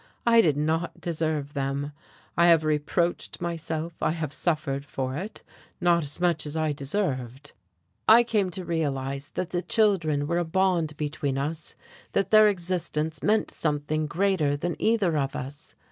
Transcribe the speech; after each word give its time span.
I 0.25 0.41
did 0.41 0.57
not 0.57 0.99
deserve 0.99 1.53
them. 1.53 1.91
I 2.35 2.47
have 2.47 2.63
reproached 2.63 3.39
myself, 3.39 3.93
I 4.01 4.13
have 4.13 4.33
suffered 4.33 4.83
for 4.83 5.15
it, 5.15 5.43
not 5.79 6.01
as 6.01 6.19
much 6.19 6.47
as 6.47 6.57
I 6.57 6.71
deserved. 6.71 7.51
I 8.07 8.23
came 8.23 8.49
to 8.49 8.65
realize 8.65 9.29
that 9.35 9.51
the 9.51 9.61
children 9.61 10.25
were 10.25 10.39
a 10.39 10.43
bond 10.43 10.97
between 10.97 11.37
us, 11.37 11.75
that 12.13 12.31
their 12.31 12.47
existence 12.47 13.21
meant 13.21 13.51
something 13.51 14.07
greater 14.07 14.57
than 14.57 14.75
either 14.81 15.19
of 15.19 15.35
us. 15.35 15.75